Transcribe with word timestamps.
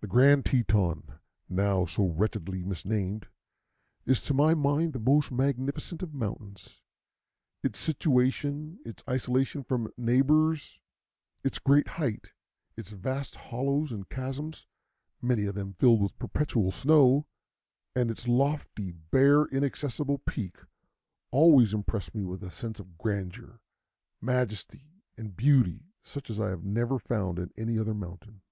The 0.00 0.08
Grand 0.08 0.44
Teton, 0.44 1.20
now 1.48 1.86
so 1.86 2.04
wretchedly 2.06 2.64
mis 2.64 2.84
named, 2.84 3.28
is 4.04 4.20
to 4.22 4.34
my 4.34 4.54
mind 4.54 4.92
the 4.92 4.98
most 4.98 5.30
magnificent 5.30 6.02
of 6.02 6.12
mountains. 6.12 6.80
Its 7.62 7.78
situation, 7.78 8.80
its 8.84 9.04
isolation 9.08 9.62
from 9.62 9.92
neighbors, 9.96 10.80
its 11.44 11.60
great 11.60 11.86
height, 11.90 12.32
its 12.76 12.90
vast 12.90 13.36
hollows 13.36 13.92
and 13.92 14.08
chasms, 14.08 14.66
many 15.20 15.44
of 15.44 15.54
them 15.54 15.74
filled 15.74 16.02
with 16.02 16.18
perpetual 16.18 16.72
snow, 16.72 17.28
and 17.94 18.10
its 18.10 18.26
lofty, 18.26 18.90
bare, 18.90 19.44
inaccessible 19.46 20.18
peak, 20.18 20.56
always 21.30 21.72
impress 21.72 22.12
me 22.12 22.24
with 22.24 22.42
a 22.42 22.50
sense 22.50 22.80
of 22.80 22.98
grandeur, 22.98 23.60
majesty, 24.20 24.90
and 25.16 25.36
beauty, 25.36 25.84
such 26.02 26.30
as 26.30 26.40
I 26.40 26.48
have 26.48 26.64
never 26.64 26.98
found 26.98 27.38
in 27.38 27.52
any 27.56 27.78
other 27.78 27.94
mountain. 27.94 28.42